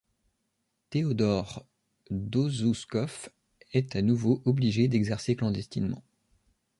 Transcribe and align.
Theodor 0.89 1.63
Dosuzkov 2.09 3.29
est 3.71 3.95
à 3.95 4.01
nouveau 4.01 4.41
obligé 4.45 4.87
d'exercer 4.87 5.35
clandestinement. 5.35 6.01